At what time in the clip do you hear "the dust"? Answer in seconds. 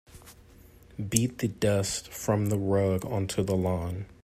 1.37-2.07